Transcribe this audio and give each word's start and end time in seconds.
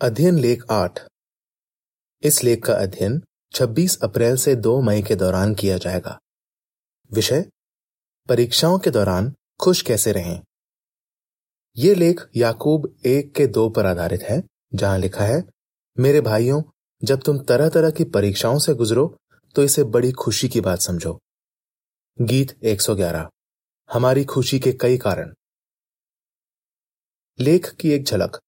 अध्ययन 0.00 0.38
लेख 0.38 0.62
आठ। 0.70 1.00
इस 2.22 2.44
लेख 2.44 2.64
का 2.64 2.74
अध्ययन 2.74 3.20
26 3.52 3.98
अप्रैल 4.02 4.36
से 4.36 4.54
2 4.56 4.80
मई 4.80 5.02
के 5.02 5.14
दौरान 5.14 5.54
किया 5.54 5.78
जाएगा। 5.78 6.18
विषय, 7.12 7.44
परीक्षाओं 8.28 8.78
के 8.78 8.90
दौरान 8.90 9.32
खुश 9.60 9.82
कैसे 9.82 10.12
रहें? 10.12 10.40
यह 11.76 11.94
लेख 11.94 12.24
याकूब 12.36 12.94
एक 13.06 13.34
के 13.34 13.46
दो 13.46 13.68
पर 13.70 13.86
आधारित 13.86 14.22
है, 14.22 14.42
जहाँ 14.74 14.98
लिखा 14.98 15.24
है, 15.24 15.42
मेरे 15.98 16.20
भाइयों, 16.20 16.62
जब 17.02 17.22
तुम 17.22 17.38
तरह 17.38 17.68
तरह 17.68 17.90
की 17.90 18.04
परीक्षाओं 18.04 18.58
से 18.58 18.74
गुजरो 18.74 19.16
तो 19.54 19.64
इसे 19.64 19.84
बड़ी 19.84 20.12
खुशी 20.12 20.48
की 20.48 20.60
बात 20.60 20.80
समझो। 20.80 21.18
गीत 22.18 22.58
111 22.64 23.28
हमारी 23.92 24.24
खुशी 24.24 24.60
के 24.60 24.72
कई 24.72 24.98
कारण। 24.98 25.34
लेख 27.38 27.74
की 27.74 27.90
एक 27.90 28.04
झलक 28.04 28.40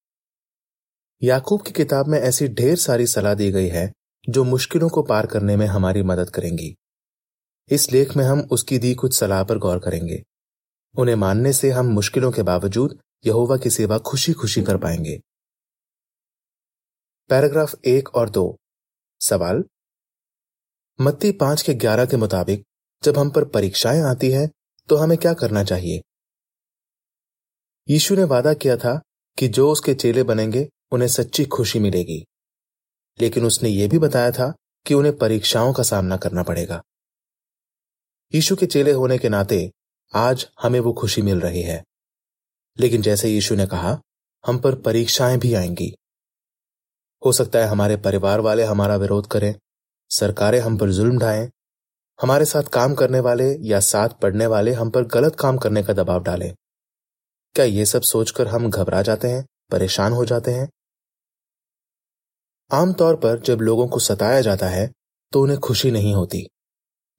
याकूब 1.23 1.62
की 1.62 1.73
किताब 1.73 2.06
में 2.06 2.19
ऐसी 2.19 2.48
ढेर 2.48 2.77
सारी 2.77 3.06
सलाह 3.06 3.34
दी 3.34 3.51
गई 3.51 3.69
है, 3.69 3.92
जो 4.28 4.45
मुश्किलों 4.45 4.88
को 4.88 5.02
पार 5.02 5.27
करने 5.27 5.56
में 5.56 5.66
हमारी 5.66 6.02
मदद 6.02 6.30
करेंगी। 6.30 6.77
इस 7.69 7.92
लेख 7.92 8.16
में 8.16 8.24
हम 8.24 8.41
उसकी 8.41 8.78
दी 8.78 8.95
कुछ 8.95 9.15
सलाह 9.15 9.45
पर 9.45 9.59
गौर 9.59 9.78
करेंगे। 9.78 10.23
उन्हें 10.98 11.16
मानने 11.16 11.52
से 11.52 11.70
हम 11.70 11.87
मुश्किलों 11.87 12.33
के 12.33 12.42
बावजूद 12.42 12.98
यहोवा 13.27 13.56
की 13.56 13.70
सेवा 13.70 13.98
खुशी 13.98 14.33
खुशी 14.33 14.62
कर 14.62 14.77
पाएँगे। 14.77 15.20
पैराग्राफ 17.28 17.75
एक 17.84 18.14
और 18.14 18.30
दो। 18.30 18.56
सवाल? 19.20 19.64
मत्ती 21.00 21.33
पाँच 21.33 21.62
के 21.62 21.75
ग्यारह 21.75 22.06
के 22.06 22.16
मुताबिक, 22.16 22.64
जब 23.02 23.19
हम 23.19 23.30
पर 23.30 23.45
परीक्षाएँ 23.45 24.00
आती 24.00 24.30
हैं 24.30 24.50
तो 24.89 24.97
हमें 24.97 25.19
क्या 25.19 25.34
करना 25.34 25.64
चाहिए? 25.64 26.02
यीशु 27.89 28.16
ने 28.16 28.25
वादा 28.25 28.55
किया 28.55 28.77
था 28.77 29.00
कि 29.39 29.48
जो 29.48 29.70
उसके 29.73 29.95
चेले 29.95 30.23
बनेंगे 30.23 30.69
उन्हें 30.92 31.08
सच्ची 31.08 31.44
खुशी 31.44 31.78
मिलेगी। 31.78 32.26
लेकिन 33.20 33.44
उसने 33.44 33.69
यह 33.69 33.88
भी 33.88 33.98
बताया 33.98 34.30
था 34.30 34.55
कि 34.86 34.94
उन्हें 34.94 35.19
परीक्षाओं 35.19 35.72
का 35.72 35.82
सामना 35.82 36.16
करना 36.16 36.42
पड़ेगा। 36.42 36.82
यीशु 38.34 38.56
के 38.56 38.66
चेले 38.66 38.92
होने 38.92 39.19
के 39.19 39.28
नाते 39.28 39.72
आज 40.14 40.48
हमें 40.62 40.80
वो 40.80 40.92
खुशी 40.92 41.22
मिल 41.22 41.41
रही 41.41 41.62
है। 41.62 41.84
लेकिन 42.80 43.02
जैसे 43.02 43.28
यीशु 43.28 43.55
ने 43.55 43.66
कहा, 43.66 44.00
हम 44.47 44.58
पर 44.58 44.74
परीक्षाएँ 44.74 45.38
भी 45.38 45.55
आएँगी। 45.55 45.97
हो 47.27 47.32
सकता 47.32 47.58
है 47.58 47.64
हमारे 47.64 47.97
परिवार 47.97 48.41
वाले 48.41 48.64
हमारा 48.64 48.97
विरोध 48.97 49.27
करें, 49.27 49.54
सरकारें 50.10 50.60
हम 50.60 50.78
पर 50.78 50.91
जुल्म 50.91 51.19
ढाएँ, 51.19 51.50
हमारे 52.22 52.44
साथ 52.44 52.62
काम 52.62 52.94
करने 52.94 53.20
वाले 53.20 53.58
या 53.60 53.80
साथ 53.80 54.08
पढ़ने 54.08 54.47
वाले 54.47 54.72
हम 54.72 54.91
पर 54.91 55.04
गलत 55.04 55.36
काम 55.36 55.58
करने 55.58 55.82
का 55.82 55.92
दबाव 55.92 56.22
डालें। 56.22 56.54
क्या 57.54 57.64
ये 57.64 57.86
सब 57.86 58.02
सोचकर 58.02 58.48
हम 58.48 58.70
घबरा 58.70 59.02
जाते 59.02 59.28
हैं, 59.28 59.47
परेशान 59.70 60.12
हो 60.12 60.25
जाते 60.25 60.50
हैं? 60.50 60.69
आमतौर 62.70 63.16
पर 63.16 63.40
जब 63.40 63.60
लोगों 63.60 63.86
को 63.88 63.98
सताया 64.00 64.40
जाता 64.40 64.68
है 64.68 64.90
तो 65.32 65.42
उन्हें 65.42 65.58
खुशी 65.58 65.90
नहीं 65.90 66.14
होती। 66.14 66.46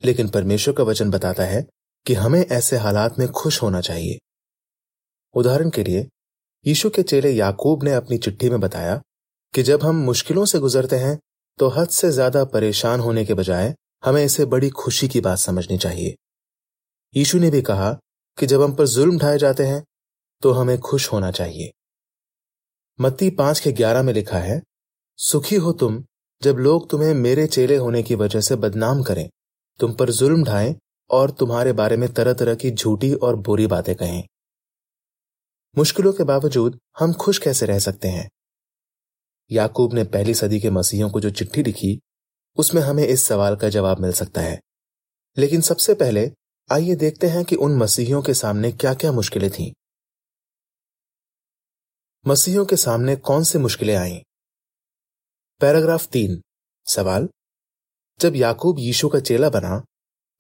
लेकिन 0.03 0.27
परमेश्वर 0.30 0.73
का 0.73 0.83
वचन 0.83 1.11
बताता 1.11 1.44
है 1.44 1.66
कि 2.05 2.13
हमें 2.13 2.39
ऐसे 2.41 2.77
हालात 2.77 3.19
में 3.19 3.27
खुश 3.30 3.61
होना 3.61 3.81
चाहिए। 3.81 4.17
उदाहरण 5.35 5.69
के 5.69 5.83
लिए, 5.83 6.07
यीशु 6.66 6.89
के 6.89 7.03
चेले 7.03 7.31
याकूब 7.31 7.83
ने 7.83 7.94
अपनी 7.94 8.17
चिट्ठी 8.17 8.49
में 8.49 8.59
बताया 8.59 9.02
कि 9.53 9.63
जब 9.63 9.83
हम 9.83 9.95
मुश्किलों 9.95 10.45
से 10.45 10.59
गुजरते 10.59 10.95
हैं 10.95 11.17
तो 11.59 11.67
हद 11.69 11.89
से 11.89 12.09
ज़्यादा 12.11 12.44
परेशान 12.45 12.99
होने 12.99 13.25
के 13.25 13.33
बजाय 13.33 13.73
हमें 14.03 14.23
इसे 14.23 14.45
बड़ी 14.45 14.69
खुशी 14.72 15.07
की 15.07 15.22
बात 15.22 15.38
समझनी 15.38 15.77
चाहिए। 15.77 16.16
यीशु 17.13 17.39
ने 17.39 17.49
भी 17.49 17.61
कहा 17.61 17.91
कि 18.38 18.45
जब 18.45 18.61
हम 18.61 18.73
पर 18.75 18.88
जुल्म 18.88 19.17
ढाए 19.17 19.38
जाते 19.38 19.63
हैं 19.63 19.83
तो 20.44 20.52
हमें 20.52 20.77
खुश 20.79 21.11
होना 21.11 21.31
चाहिए। 21.31 21.72
मत्ती 22.99 23.29
पाँच 23.31 23.59
के 23.59 23.72
ग्यारह 23.72 24.03
में 24.03 24.13
लिखा 24.13 24.39
है 24.39 24.61
सुखी 25.23 25.55
हो 25.55 25.73
तुम 25.73 26.03
जब 26.44 26.55
लोग 26.55 26.89
तुम्हें 26.89 27.14
मेरे 27.14 27.47
चेले 27.47 27.75
होने 27.75 28.03
की 28.03 28.16
वजह 28.16 28.41
से 28.41 28.55
बदनाम 28.55 29.03
करें। 29.03 29.30
तुम 29.80 29.94
पर 29.94 30.09
जुल्म 30.09 30.44
ढाएँ 30.44 30.75
और 31.09 31.31
तुम्हारे 31.31 31.73
बारे 31.73 31.97
में 31.97 32.13
तरह 32.13 32.34
तरह 32.34 32.56
की 32.56 32.72
झूठी 32.72 33.13
और 33.13 33.35
बुरी 33.35 33.68
बातें 33.68 33.96
कहें। 33.96 34.23
मुश्किलों 35.78 36.13
के 36.13 36.23
बावजूद 36.23 36.79
हम 37.00 37.13
खुश 37.13 37.38
कैसे 37.38 37.66
रह 37.66 37.79
सकते 37.79 38.07
हैं? 38.07 38.29
याकूब 39.51 39.94
ने 39.94 40.03
पहली 40.03 40.34
सदी 40.34 40.59
के 40.59 40.69
मसीहों 40.69 41.09
को 41.09 41.19
जो 41.19 41.29
चिट्ठी 41.29 41.63
लिखी, 41.63 42.01
उसमें 42.57 42.81
हमें 42.81 43.07
इस 43.07 43.23
सवाल 43.23 43.56
का 43.56 43.69
जवाब 43.69 44.00
मिल 44.00 44.12
सकता 44.12 44.41
है। 44.41 44.62
लेकिन 45.38 45.62
सबसे 45.62 45.94
पहले 45.94 46.31
आइए 46.72 46.96
देखते 46.96 47.28
हैं 47.28 47.46
कि 47.46 47.56
उन 47.56 47.78
मसीहियों 47.78 48.22
के 48.22 48.34
सामने 48.34 48.72
क्या 48.72 48.94
क्या 48.94 49.12
मुश्किलें 49.12 49.51
थीं। 49.51 49.73
मसीहियों 52.28 52.66
के 52.66 52.75
सामने 52.75 53.16
कौन 53.16 53.44
सी 53.44 53.57
मुश्किलें 53.57 53.96
आईं? 53.96 54.19
पैराग्राफ 55.61 56.07
तीन। 56.07 56.41
सवाल? 56.85 57.29
जब 58.19 58.35
याकूब 58.35 58.79
यीशु 58.79 59.09
का 59.09 59.19
चेला 59.19 59.49
बना 59.49 59.83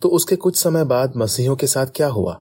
तो 0.01 0.09
उसके 0.09 0.35
कुछ 0.35 0.57
समय 0.57 0.85
बाद 0.85 1.13
मसीहों 1.15 1.55
के 1.55 1.67
साथ 1.67 1.87
क्या 1.87 2.07
हुआ? 2.07 2.39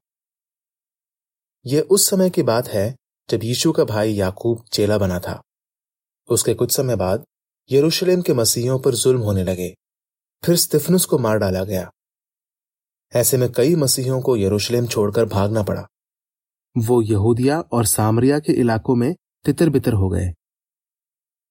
यह 1.66 1.80
उस 1.90 2.10
समय 2.10 2.30
की 2.30 2.42
बात 2.42 2.68
है, 2.68 2.96
जब 3.30 3.44
यीशु 3.44 3.72
का 3.72 3.84
भाई 3.84 4.12
याकूब 4.12 4.64
चेला 4.72 4.98
बना 4.98 5.20
था। 5.20 5.42
उसके 6.28 6.54
कुछ 6.54 6.72
समय 6.72 6.96
बाद 6.96 7.24
यरूशलेम 7.72 8.22
के 8.22 8.34
मसीहों 8.34 8.78
पर 8.78 8.94
जुल्म 8.94 9.20
होने 9.20 9.44
लगे। 9.44 9.74
फिर 10.44 10.56
स्तिफनुस 10.56 11.04
को 11.04 11.18
मार 11.18 11.38
डाला 11.38 11.64
गया। 11.64 11.90
ऐसे 13.14 13.36
में 13.36 13.52
कई 13.52 13.74
मसीहों 13.74 14.22
को 14.22 14.36
यरूशलेम 14.36 14.86
छोड़कर 14.86 15.24
भागना 15.24 15.62
पड़ा। 15.62 15.86
वो 16.78 17.02
यहूदिया 17.02 17.60
और 17.60 17.86
सामरिया 17.86 18.38
के 18.38 18.52
इलाकों 18.52 18.94
में 18.94 19.14
तितर 19.44 19.70
बितर 19.70 19.92
हो 19.92 20.08
गए। 20.08 20.32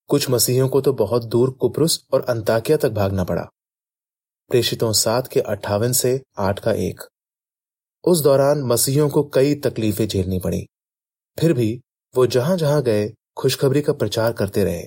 कुछ 0.10 0.30
मसीहियों 0.30 0.70
को 0.70 0.82
तो 0.82 0.94
बहुत 0.94 1.24
दूर 1.24 1.52
कुपरुस 1.52 2.06
और 2.14 2.26
अंताकिया 2.30 2.78
तक 2.78 2.90
भागना 2.90 3.24
पड़ा। 3.24 3.42
प्रेषितों 4.50 4.94
सात 4.94 5.28
के 5.28 5.40
अट्ठावन 5.40 5.92
से 5.92 6.22
आठ 6.38 6.60
का 6.60 6.72
एक। 6.72 7.02
उस 8.04 8.22
दौरान 8.22 8.62
मसीहियों 8.62 9.10
को 9.10 9.24
कई 9.24 9.56
तकलीफें 9.56 10.08
झेलनी 10.08 10.40
पड़ी। 10.40 10.68
फिर 11.40 11.54
भी 11.54 11.82
वो 12.16 12.28
जहाँ 12.28 12.58
जहाँ 12.58 12.82
गए, 12.82 13.14
खुशखबरी 13.38 13.82
का 13.82 13.94
प्रचार 13.94 14.34
करते 14.34 14.64
रहे। 14.64 14.84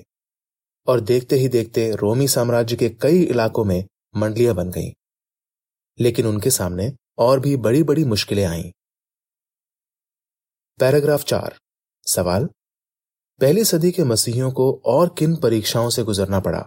और 0.86 1.00
देखते 1.00 1.36
ही 1.36 1.48
देखते 1.48 1.96
रोमी 1.96 2.28
साम्राज्य 2.28 2.76
के 2.76 2.88
कई 2.88 3.22
इलाकों 3.22 3.64
में 3.64 3.84
मंडलियाँ 4.16 4.54
बन 4.54 4.70
गईं। 4.70 4.92
लेकिन 6.00 6.26
उनके 6.26 6.50
सामने 6.50 6.92
और 7.18 7.40
भी 7.40 7.56
बड़ी 7.56 7.82
बड़ी 7.82 8.04
मुश्किलें 8.04 8.44
आईं। 8.44 8.70
पैराग्राफ 10.80 11.24
चार। 11.24 11.58
सवाल? 12.06 12.48
पहली 13.40 13.64
सदी 13.64 13.90
के 13.90 14.04
मसीहियों 14.04 14.50
को 14.50 14.82
और 14.86 15.14
किन 15.18 15.36
परीक्षाओं 15.36 15.88
से 15.90 16.02
गुजरना 16.02 16.40
पड़ा? 16.40 16.66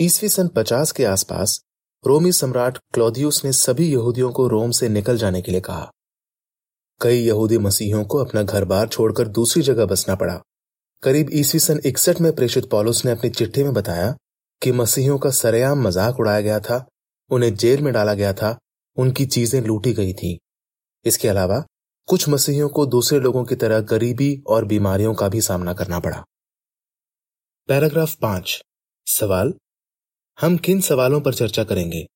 ईसवी 0.00 0.28
सन 0.28 0.48
पचास 0.48 0.92
के 0.92 1.04
आसपास, 1.04 1.60
रोमी 2.06 2.32
सम्राट 2.32 2.78
क्लौदियस 2.94 3.40
ने 3.44 3.52
सभी 3.52 3.92
यहूदियों 3.92 4.30
को 4.32 4.48
रोम 4.48 4.70
से 4.70 4.88
निकल 4.88 5.16
जाने 5.16 5.42
के 5.42 5.52
लिए 5.52 5.60
कहा। 5.60 5.90
कई 7.00 7.20
यहूदी 7.20 7.58
मसीहियों 7.58 8.04
को 8.04 8.18
अपना 8.18 8.42
घर 8.42 8.64
बार 8.64 8.88
छोड़कर 8.88 9.28
दूसरी 9.28 9.62
जगह 9.62 9.86
बसना 9.86 10.14
पड़ा। 10.14 10.40
करीब 11.02 11.30
ईसवी 11.32 11.60
सन 11.60 11.80
इकसठ 11.86 12.20
में 12.20 12.32
प्रेषित 12.34 12.70
पॉलुस 12.70 13.04
ने 13.04 13.10
अपनी 13.10 13.30
चिट्ठी 13.30 13.64
में 13.64 13.72
बताया 13.72 14.14
कि 14.62 14.72
मसीहियों 14.72 15.18
का 15.18 15.30
सरेआम 15.30 15.82
मज़ाक 15.82 16.20
उड़ाया 16.20 16.40
गया 16.40 16.60
था, 16.60 16.86
उन्हें 17.30 17.54
जेल 17.54 17.82
में 17.82 17.92
डाला 17.94 18.14
गया 18.14 18.32
था, 18.32 18.56
उनकी 18.96 19.26
चीज़ें 19.26 19.60
लूटी 19.62 19.92
गई 19.92 20.12
थी। 20.12 20.38
इसके 21.04 21.28
अलावा 21.28 21.64
कुछ 22.06 22.28
मसीहियों 22.28 22.68
को 22.68 22.86
दूसरे 22.86 23.20
लोगों 23.20 23.44
की 23.44 23.54
तरह 23.54 23.80
गरीबी 23.80 24.42
और 24.46 24.64
बीमारियों 24.64 25.14
का 25.14 25.28
भी 25.28 25.40
सामना 25.40 25.74
करना 25.74 26.00
पड़ा। 26.00 26.24
पैराग्राफ 27.68 28.14
पाँच। 28.14 28.62
सवाल? 29.06 29.54
हम 30.40 30.56
किन 30.56 30.80
सवालों 30.80 31.20
पर 31.20 31.34
चर्चा 31.34 31.64
करेंगे? 31.64 32.06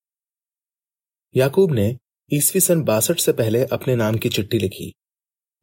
याकूब 1.37 1.73
ने 1.73 1.99
ईसवी 2.33 2.61
सन 2.61 2.83
बासठ 2.83 3.21
से 3.21 3.33
पहले 3.33 3.65
अपने 3.65 3.97
नाम 3.97 4.17
की 4.17 4.29
चिट्ठी 4.29 4.59
लिखी। 4.59 4.95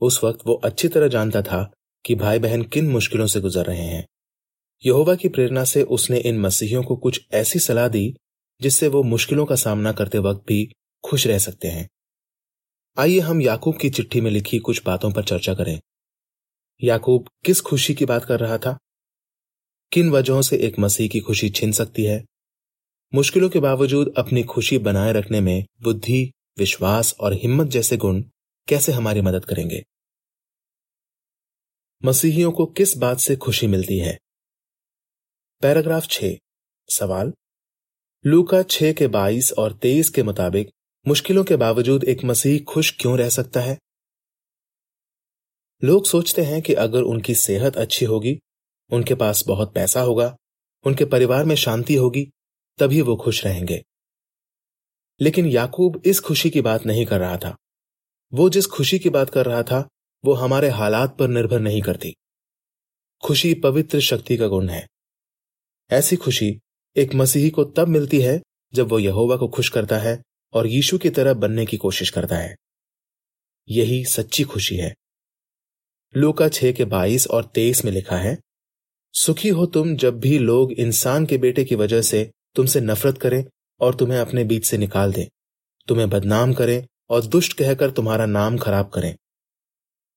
उस 0.02 0.24
वक्त 0.24 0.40
वो 0.48 0.54
अच्छी 0.54 0.88
तरह 0.88 1.08
जानता 1.08 1.42
था 1.42 1.72
कि 2.06 2.16
भाई 2.16 2.40
बहन 2.40 2.64
किन 2.64 2.90
मुश्किलों 2.92 3.28
से 3.28 3.42
गुजर 3.42 3.66
रहे 3.66 3.84
हैं। 3.84 4.08
यहोवा 4.86 5.16
की 5.16 5.30
प्रेरणा 5.30 5.64
से 5.64 5.84
उसने 5.84 6.20
इन 6.20 6.40
मसीहियों 6.40 6.84
को 6.84 6.96
कुछ 6.96 7.28
ऐसी 7.34 7.60
सलाह 7.60 7.88
दी 7.88 8.16
जिससे 8.62 8.88
वो 8.88 9.04
मुश्किलों 9.04 9.46
का 9.46 9.56
सामना 9.56 9.92
करते 9.92 10.18
वक्त 10.18 10.46
भी 10.48 10.74
खुश 11.06 11.28
रह 11.28 11.38
सकते 11.38 11.68
हैं। 11.68 11.90
आइए 12.98 13.20
हम 13.20 13.42
याकूब 13.42 13.80
की 13.80 13.90
चिट्ठी 13.90 14.22
में 14.22 14.32
लिखी 14.32 14.60
कुछ 14.60 14.84
बातों 14.84 15.12
पर 15.12 15.24
चर्चा 15.24 15.54
करें। 15.54 15.82
याकूब, 16.84 17.30
किस 17.46 17.62
खुशी 17.62 17.96
की 17.96 18.06
बात 18.06 18.26
कर 18.26 18.40
रहा 18.40 18.58
था? 18.58 18.80
किन 19.92 20.10
वजहों 20.10 20.42
से 20.42 20.58
एक 20.58 20.80
मसीह 20.80 21.10
की 21.10 21.20
खुशी 21.20 21.50
छिन 21.50 21.72
सकती 21.72 22.04
है? 22.04 22.26
मुश्किलों 23.14 23.50
के 23.50 23.60
बावजूद 23.60 24.14
अपनी 24.18 24.44
खुशी 24.44 24.78
बनाए 24.78 25.14
रखने 25.14 25.42
में 25.42 25.66
बुद्धि, 25.82 26.34
विश्वास 26.58 27.16
और 27.20 27.34
हिम्मत 27.34 27.68
जैसे 27.68 27.98
गुण 27.98 28.22
कैसे 28.68 28.92
हमारी 28.92 29.22
मदद 29.22 29.46
करेंगे? 29.46 29.86
मसीहियों 32.06 32.52
को 32.52 32.66
किस 32.66 32.98
बात 32.98 33.18
से 33.18 33.36
खुशी 33.36 33.68
मिलती 33.68 34.00
है? 34.00 34.20
पैराग्राफ 35.62 36.08
छ। 36.08 36.24
सवाल? 36.90 37.34
लूका 38.26 38.64
छह 38.64 38.94
के 38.94 39.08
बाईस 39.08 39.54
और 39.54 39.74
तेईस 39.74 40.10
के 40.10 40.24
मुताबिक 40.24 40.72
मुश्किलों 41.08 41.44
के 41.44 41.56
बावजूद 41.56 42.04
एक 42.04 42.24
मसीह 42.24 42.64
खुश 42.64 42.98
क्यों 43.02 43.18
रह 43.18 43.30
सकता 43.30 43.60
है? 43.60 43.78
लोग 45.84 46.06
सोचते 46.06 46.42
हैं 46.42 46.62
कि 46.62 46.74
अगर 46.74 47.02
उनकी 47.02 47.36
सेहत 47.36 47.78
अच्छी 47.78 48.06
होगी, 48.06 48.40
उनके 48.92 49.16
पास 49.16 49.44
बहुत 49.48 49.74
पैसा 49.74 50.02
होगा, 50.02 50.38
उनके 50.86 51.06
परिवार 51.06 51.46
में 51.46 51.56
शांति 51.56 51.96
होगी, 51.96 52.32
तभी 52.78 53.02
वो 53.02 53.16
खुश 53.16 53.46
रहेंगे। 53.46 53.84
लेकिन 55.22 55.46
याकूब 55.46 56.02
इस 56.06 56.20
खुशी 56.20 56.50
की 56.50 56.62
बात 56.62 56.86
नहीं 56.86 57.06
कर 57.06 57.20
रहा 57.20 57.38
था। 57.38 57.58
वो 58.34 58.50
जिस 58.50 58.66
खुशी 58.66 59.00
की 59.00 59.10
बात 59.10 59.30
कर 59.30 59.46
रहा 59.46 59.64
था, 59.64 59.90
वो 60.26 60.34
हमारे 60.34 60.70
हालात 60.70 61.18
पर 61.18 61.28
निर्भर 61.28 61.60
नहीं 61.60 61.82
करती। 61.82 62.16
खुशी 63.26 63.54
पवित्र 63.54 64.00
शक्ति 64.00 64.38
का 64.38 64.48
गुण 64.48 64.70
है। 64.70 64.88
ऐसी 65.92 66.16
खुशी 66.16 66.60
एक 66.96 67.16
मसीही 67.16 67.50
को 67.50 67.64
तब 67.64 67.88
मिलती 67.88 68.22
है 68.22 68.42
जब 68.74 68.88
वो 68.88 69.00
यहोवा 69.00 69.38
को 69.38 69.48
खुश 69.48 69.70
करता 69.70 69.98
है 69.98 70.24
और 70.54 70.68
यीशु 70.68 70.98
की 70.98 71.10
तरह 71.10 71.34
बनने 71.34 71.66
की 71.66 71.78
कोशिश 71.78 72.10
करता 72.10 72.38
है। 72.38 72.56
यही 73.70 74.06
सच्ची 74.06 74.44
खुशी 74.44 74.76
है। 74.76 74.94
लूका 76.18 76.50
छह 76.50 76.72
के 76.72 76.86
बाईस 76.86 77.28
और 77.28 77.46
तेईस 77.46 77.86
में 77.86 77.92
लिखा 77.92 78.18
है, 78.18 78.38
सुखी 79.14 79.50
हो 79.50 79.66
तुम 79.66 79.96
जब 79.96 80.20
भी 80.20 80.38
लोग 80.40 80.72
इंसान 80.72 81.26
के 81.26 81.38
बेटे 81.38 81.64
की 81.64 81.76
वजह 81.76 82.02
से 82.02 82.32
तुमसे 82.56 82.82
नफरत 82.82 83.18
करें 83.18 83.46
और 83.82 83.96
तुम्हें 83.96 84.20
अपने 84.20 84.44
बीच 84.44 84.66
से 84.66 84.78
निकाल 84.78 85.14
दें। 85.14 85.26
तुम्हें 85.88 86.10
बदनाम 86.10 86.54
करें 86.54 86.88
और 87.10 87.26
दुष्ट 87.26 87.54
कहकर 87.54 87.92
तुम्हारा 87.92 88.26
नाम 88.26 88.58
खराब 88.58 88.90
करें। 88.90 89.16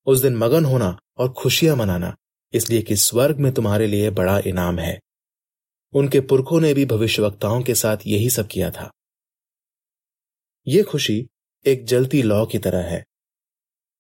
उस 0.07 0.23
दिन 0.23 0.37
मगन 0.37 0.65
होना 0.65 0.99
और 1.19 1.33
खुशियाँ 1.33 1.77
मनाना 1.77 2.17
इसलिए 2.53 2.83
कि 2.83 2.97
स्वर्ग 2.97 3.39
में 3.39 3.53
तुम्हारे 3.55 3.87
लिए 3.87 4.11
बड़ा 4.11 4.39
इनाम 4.39 4.79
है। 4.79 5.01
उनके 5.95 6.21
पुरखों 6.21 6.61
ने 6.61 6.75
भी 6.75 6.85
भविष्यवक्ताओं 6.87 7.63
के 7.63 7.75
साथ 7.75 7.97
यही 8.07 8.31
सब 8.31 8.47
किया 8.47 8.71
था। 8.71 8.91
यह 10.67 10.83
खुशी 10.83 11.27
एक 11.67 11.85
जलती 11.85 12.23
लौ 12.23 12.45
की 12.47 12.59
तरह 12.59 12.79
है। 12.79 13.05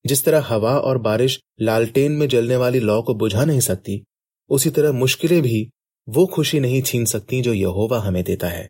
जिस 0.05 0.25
तरह 0.25 0.41
हवा 0.41 0.79
और 0.79 0.99
बारिश 0.99 1.39
लालटेन 1.61 2.13
में 2.13 2.29
जलने 2.29 2.57
वाली 2.57 2.81
लौ 2.81 3.03
को 3.03 3.15
बुझा 3.15 3.45
नहीं 3.45 3.61
सकती 3.61 4.03
उसी 4.51 4.71
तरह 4.71 4.93
मुश्किलें 4.93 5.43
भी 5.43 5.69
वो 6.09 6.27
खुशी 6.27 6.61
नहीं 6.61 6.83
छीन 6.83 7.05
सकती 7.05 7.41
जो 7.43 7.53
यहोवा 7.53 7.99
हमें 8.01 8.23
देता 8.25 8.49
है। 8.49 8.69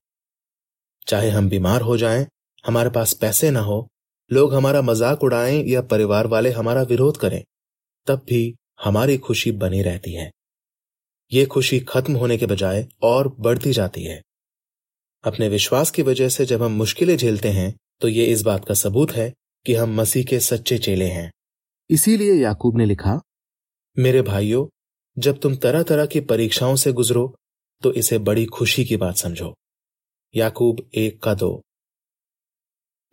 चाहे 1.07 1.31
हम 1.31 1.49
बीमार 1.49 1.81
हो 1.81 1.97
जाएँ, 1.97 2.27
हमारे 2.67 2.91
पास 2.91 3.13
पैसे 3.13 3.51
ना 3.51 3.61
हो 3.61 3.89
लोग 4.31 4.55
हमारा 4.55 4.83
मज़ाक 4.83 5.25
उड़ाएँ 5.25 5.63
या 5.65 5.83
परिवार 5.83 6.27
वाले 6.27 6.51
हमारा 6.51 6.83
विरोध 6.83 7.17
करें 7.17 7.43
तब 8.07 8.25
भी 8.29 8.55
हमारी 8.85 9.19
खुशी 9.19 9.53
बनी 9.53 9.83
रहती 9.83 10.15
है। 10.15 10.31
ये 11.33 11.47
खुशी 11.47 11.81
खत्म 11.81 12.17
होने 12.17 12.39
के 12.39 12.47
बजाय 12.47 12.87
और 13.03 13.29
बढ़ती 13.41 13.73
जाती 13.73 14.05
है। 14.05 14.23
अपने 15.25 15.49
विश्वास 15.49 15.91
की 15.91 16.03
वजह 16.03 16.29
से 16.29 16.45
जब 16.47 16.63
हम 16.63 16.73
मुश्किलें 16.73 17.17
झेलते 17.17 17.49
हैं 17.49 17.75
तो 18.01 18.09
ये 18.09 18.25
इस 18.25 18.43
बात 18.43 18.65
का 18.65 18.75
सबूत 18.75 19.13
है 19.13 19.33
कि 19.67 19.75
हम 19.75 19.95
मसीह 19.95 20.25
के 20.25 20.41
सच्चे 20.41 20.79
चेले 20.79 21.05
हैं। 21.05 21.31
इसीलिए 21.91 22.35
याकूब 22.35 22.79
ने 22.79 22.87
लिखा 22.87 23.21
मेरे 23.99 24.23
भाइयों 24.23 24.67
जब 25.19 25.39
तुम 25.41 25.57
तरह 25.57 25.83
तरह 25.83 26.07
की 26.07 26.21
परीक्षाओं 26.21 26.77
से 26.77 26.93
गुजरो 26.93 27.37
तो 27.83 27.93
इसे 27.93 28.19
बड़ी 28.19 28.45
खुशी 28.47 28.85
की 28.85 28.97
बात 28.97 29.17
समझो। 29.17 29.55
याकूब 30.35 30.91
एक 30.95 31.23
का 31.23 31.35
दो। 31.35 31.63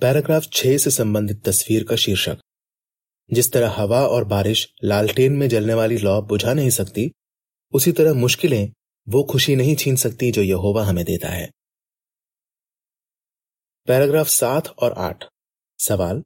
पैराग्राफ 0.01 0.47
छह 0.53 0.77
से 0.77 0.91
संबंधित 0.91 1.43
तस्वीर 1.45 1.83
का 1.83 1.95
शीर्षक। 1.95 2.37
जिस 3.33 3.51
तरह 3.51 3.69
हवा 3.69 4.01
और 4.07 4.23
बारिश 4.23 4.67
लालटेन 4.83 5.33
में 5.33 5.47
जलने 5.49 5.73
वाली 5.73 5.97
लौ 5.97 6.21
बुझा 6.21 6.53
नहीं 6.53 6.69
सकती 6.69 7.11
उसी 7.73 7.91
तरह 7.91 8.13
मुश्किलें 8.13 8.71
वो 9.07 9.23
खुशी 9.23 9.55
नहीं 9.55 9.75
छीन 9.75 9.95
सकती 9.95 10.31
जो 10.31 10.41
यहोवा 10.41 10.83
हमें 10.85 11.05
देता 11.05 11.29
है। 11.29 11.49
पैराग्राफ 13.87 14.27
सात 14.27 14.67
और 14.67 14.93
आठ। 14.97 15.25
सवाल, 15.79 16.21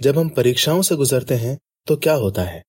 जब 0.00 0.18
हम 0.18 0.28
परीक्षाओं 0.28 0.82
से 0.82 0.96
गुजरते 0.96 1.34
हैं 1.34 1.58
तो 1.86 1.96
क्या 1.96 2.14
होता 2.14 2.42
है? 2.42 2.62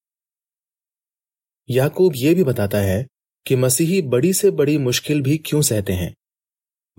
याकूब 1.70 2.14
यह 2.16 2.36
भी 2.36 2.44
बताता 2.44 2.78
है 2.78 3.06
कि 3.46 3.56
मसीही 3.56 4.02
बड़ी 4.02 4.34
से 4.34 4.52
बड़ी 4.52 4.78
मुश्किल 4.78 5.22
भी 5.22 5.38
क्यों 5.38 5.62
सहते 5.62 5.94
हैं? 5.94 6.14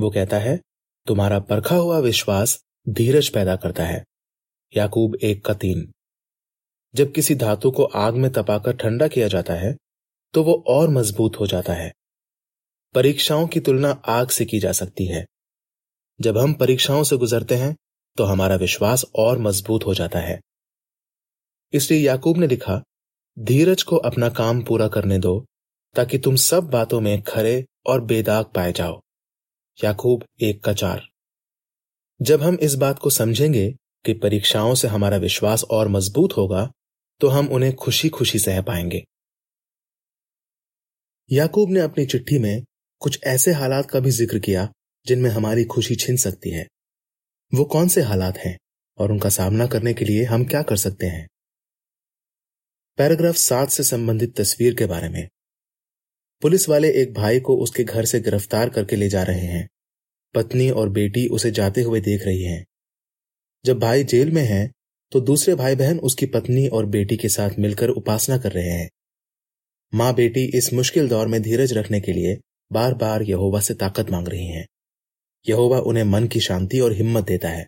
वो 0.00 0.10
कहता 0.10 0.38
है, 0.38 0.60
तुम्हारा 1.06 1.40
परखा 1.40 1.76
हुआ 1.76 1.98
विश्वास 1.98 2.58
धीरज 2.88 3.28
पैदा 3.28 3.56
करता 3.56 3.84
है। 3.84 4.04
याकूब 4.76 5.16
एक 5.16 5.44
का 5.44 5.54
तीन। 5.54 5.92
जब 6.94 7.12
किसी 7.12 7.34
धातु 7.34 7.70
को 7.70 7.84
आग 7.84 8.14
में 8.14 8.30
तपाकर 8.32 8.76
ठंडा 8.76 9.08
किया 9.08 9.28
जाता 9.28 9.54
है 9.54 9.76
तो 10.34 10.42
वो 10.42 10.64
और 10.68 10.88
मज़बूत 10.88 11.40
हो 11.40 11.46
जाता 11.46 11.74
है। 11.74 11.92
परीक्षाओं 12.94 13.46
की 13.46 13.60
तुलना 13.60 13.90
आग 13.90 14.28
से 14.28 14.44
की 14.44 14.60
जा 14.60 14.72
सकती 14.72 15.06
है। 15.06 15.26
जब 16.20 16.38
हम 16.38 16.52
परीक्षाओं 16.54 17.02
से 17.02 17.16
गुजरते 17.16 17.54
हैं 17.54 17.74
तो 18.18 18.24
हमारा 18.24 18.56
विश्वास 18.56 19.04
और 19.14 19.38
मज़बूत 19.38 19.86
हो 19.86 19.94
जाता 19.94 20.18
है। 20.18 20.38
इसलिए 21.72 22.00
याकूब 22.00 22.38
ने 22.38 22.46
लिखा, 22.46 22.80
धीरज 23.36 23.82
को 23.82 23.96
अपना 23.96 24.28
काम 24.28 24.62
पूरा 24.62 24.86
करने 24.88 25.18
दो, 25.18 25.44
ताकि 25.96 26.18
तुम 26.18 26.36
सब 26.36 26.70
बातों 26.70 27.00
में 27.00 27.22
खरे 27.22 27.64
और 27.86 28.00
बेदाग 28.00 28.44
पाए 28.54 28.72
जाओ। 28.72 29.00
याकूब 29.78 30.24
एक 30.42 30.62
का 30.64 30.72
चार। 30.72 31.02
जब 32.20 32.42
हम 32.42 32.58
इस 32.62 32.74
बात 32.74 32.98
को 32.98 33.10
समझेंगे 33.10 33.70
कि 34.04 34.12
परीक्षाओं 34.14 34.74
से 34.74 34.88
हमारा 34.88 35.16
विश्वास 35.16 35.64
और 35.64 35.88
मज़बूत 35.88 36.36
होगा 36.36 36.70
तो 37.20 37.28
हम 37.28 37.48
उन्हें 37.48 37.74
खुशी 37.74 38.08
खुशी 38.08 38.38
सह 38.38 38.60
पाएँगे। 38.62 39.02
याकूब 41.30 41.70
ने 41.70 41.80
अपनी 41.80 42.06
चिट्ठी 42.06 42.38
में 42.38 42.64
कुछ 43.02 43.18
ऐसे 43.24 43.52
हालात 43.52 43.90
का 43.90 44.00
भी 44.00 44.10
ज़िक्र 44.10 44.38
किया 44.38 44.68
जिनमें 45.06 45.30
हमारी 45.30 45.64
खुशी 45.64 45.94
छिन 45.96 46.16
सकती 46.16 46.50
है। 46.50 46.66
वो 47.52 47.64
कौन 47.64 47.88
से 47.88 48.02
हालात 48.02 48.38
हैं 48.38 48.56
और 48.98 49.12
उनका 49.12 49.28
सामना 49.28 49.66
करने 49.66 49.94
के 49.94 50.04
लिए 50.04 50.24
हम 50.24 50.44
क्या 50.44 50.62
कर 50.62 50.76
सकते 50.76 51.06
हैं? 51.06 51.26
पैराग्राफ 52.98 53.34
सात 53.34 53.70
से 53.70 53.84
संबंधित 53.84 54.36
तस्वीर 54.36 54.74
के 54.74 54.86
बारे 54.86 55.08
में। 55.08 55.28
पुलिस 56.42 56.68
वाले 56.68 56.90
एक 56.92 57.12
भाई 57.14 57.40
को 57.40 57.56
उसके 57.56 57.84
घर 57.84 58.04
से 58.04 58.20
गिरफ़्तार 58.20 58.68
करके 58.68 58.96
ले 58.96 59.08
जा 59.08 59.22
रहे 59.22 59.46
हैं। 59.46 59.68
पत्नी 60.34 60.70
और 60.70 60.88
बेटी 60.88 61.26
उसे 61.28 61.50
जाते 61.50 61.82
हुए 61.82 62.00
देख 62.00 62.24
रही 62.24 62.42
हैं। 62.44 62.64
जब 63.64 63.78
भाई 63.78 64.04
जेल 64.04 64.30
में 64.30 64.42
है 64.42 64.70
तो 65.12 65.20
दूसरे 65.20 65.54
भाई 65.54 65.76
बहन 65.76 65.98
उसकी 65.98 66.26
पत्नी 66.26 66.66
और 66.68 66.86
बेटी 66.86 67.16
के 67.16 67.28
साथ 67.28 67.58
मिलकर 67.58 67.88
उपासना 67.88 68.38
कर 68.38 68.52
रहे 68.52 68.70
हैं। 68.70 68.88
माँ 69.92 70.14
बेटी 70.14 70.44
इस 70.58 70.72
मुश्किल 70.72 71.08
दौर 71.08 71.28
में 71.28 71.40
धीरज 71.42 71.72
रखने 71.72 72.00
के 72.00 72.12
लिए 72.12 72.36
बार 72.72 72.94
बार 72.94 73.22
यहोवा 73.22 73.60
से 73.60 73.74
ताकत 73.74 74.10
मांग 74.10 74.28
रही 74.28 74.46
हैं। 74.46 74.66
यहोवा 75.48 75.78
उन्हें 75.78 76.04
मन 76.04 76.26
की 76.26 76.40
शांति 76.40 76.80
और 76.80 76.92
हिम्मत 76.92 77.24
देता 77.24 77.48
है। 77.48 77.66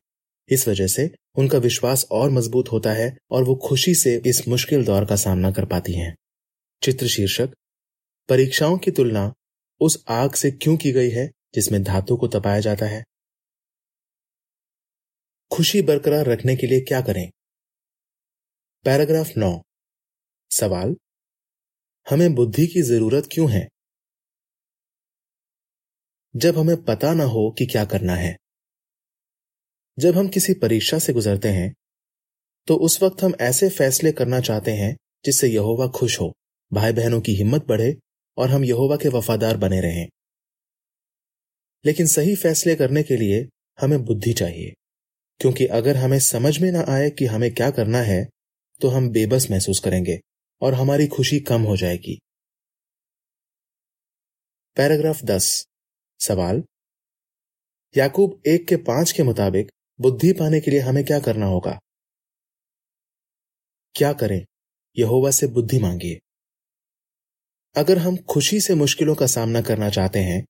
इस 0.48 0.68
वजह 0.68 0.86
से 0.86 1.10
उनका 1.38 1.58
विश्वास 1.58 2.06
और 2.10 2.30
मज़बूत 2.30 2.72
होता 2.72 2.92
है 2.92 3.16
और 3.30 3.44
वो 3.44 3.54
खुशी 3.54 3.94
से 3.94 4.22
इस 4.26 4.48
मुश्किल 4.48 4.84
दौर 4.84 5.04
का 5.04 5.16
सामना 5.16 5.50
कर 5.50 5.64
पाती 5.64 5.92
हैं। 5.92 6.16
चित्र 6.82 7.06
शीर्षक 7.06 7.48
परीक्षाओं 8.28 8.78
की 8.78 8.90
तुलना 8.90 9.34
उस 9.80 10.04
आग 10.08 10.34
से 10.34 10.50
क्यों 10.50 10.76
की 10.76 10.92
गई 10.92 11.10
है 11.10 11.30
जिसमें 11.54 11.82
धातु 11.82 12.16
को 12.16 12.28
तपाया 12.28 12.60
जाता 12.60 12.86
है? 12.86 13.04
खुशी 15.52 15.82
बरकरार 15.82 16.26
रखने 16.26 16.56
के 16.56 16.66
लिए 16.66 16.80
क्या 16.80 17.00
करें? 17.00 17.30
पैराग्राफ 18.84 19.30
नौ। 19.36 19.62
सवाल, 20.50 20.96
हमें 22.10 22.34
बुद्धि 22.34 22.66
की 22.66 22.82
ज़रूरत 22.82 23.28
क्यों 23.32 23.50
है? 23.50 23.68
जब 26.34 26.58
हमें 26.58 26.76
पता 26.84 27.12
ना 27.14 27.24
हो 27.24 27.50
कि 27.58 27.66
क्या 27.66 27.84
करना 27.84 28.14
है। 28.14 28.36
जब 29.98 30.16
हम 30.16 30.28
किसी 30.28 30.54
परीक्षा 30.54 30.98
से 30.98 31.12
गुजरते 31.12 31.48
हैं 31.48 31.72
तो 32.68 32.76
उस 32.76 33.02
वक्त 33.02 33.22
हम 33.22 33.34
ऐसे 33.40 33.68
फैसले 33.68 34.12
करना 34.12 34.40
चाहते 34.40 34.72
हैं 34.72 34.96
जिससे 35.24 35.48
यहोवा 35.48 35.86
खुश 35.88 36.20
हो 36.20 36.32
भाई 36.72 36.92
बहनों 36.92 37.20
की 37.20 37.34
हिम्मत 37.34 37.64
बढ़े 37.66 37.94
और 38.38 38.50
हम 38.50 38.64
यहोवा 38.64 38.96
के 38.96 39.08
वफादार 39.08 39.56
बने 39.56 39.80
रहें। 39.80 40.08
लेकिन 41.84 42.06
सही 42.06 42.34
फैसले 42.36 42.74
करने 42.76 43.02
के 43.02 43.16
लिए 43.16 43.48
हमें 43.78 44.04
बुद्धि 44.04 44.32
चाहिए, 44.32 44.72
क्योंकि 45.40 45.66
अगर 45.66 45.96
हमें 45.96 46.18
समझ 46.20 46.58
में 46.58 46.70
ना 46.72 46.84
आए 46.88 47.10
कि 47.10 47.26
हमें 47.26 47.54
क्या 47.54 47.70
करना 47.70 47.98
है 47.98 48.24
तो 48.80 48.88
हम 48.88 49.08
बेबस 49.10 49.50
महसूस 49.50 49.80
करेंगे 49.80 50.18
और 50.62 50.74
हमारी 50.74 51.06
खुशी 51.06 51.40
कम 51.40 51.62
हो 51.62 51.76
जाएगी। 51.76 52.18
पैराग्राफ 54.76 55.24
दस। 55.24 55.67
सवाल, 56.20 56.62
याकूब 57.94 58.40
एक 58.46 58.66
के 58.68 58.76
पाँच 58.76 59.12
के 59.12 59.22
मुताबिक 59.22 59.70
बुद्धि 59.98 60.32
पाने 60.32 60.60
के 60.60 60.70
लिए 60.70 60.80
हमें 60.80 61.04
क्या 61.04 61.18
करना 61.20 61.46
होगा? 61.46 61.78
क्या 63.94 64.12
करें? 64.12 64.44
यहोवा 64.96 65.30
से 65.30 65.46
बुद्धि 65.46 65.78
मांगिए। 65.78 66.18
अगर 67.76 67.98
हम 67.98 68.16
खुशी 68.30 68.60
से 68.60 68.74
मुश्किलों 68.74 69.14
का 69.14 69.26
सामना 69.26 69.60
करना 69.60 69.90
चाहते 69.90 70.18
हैं 70.18 70.44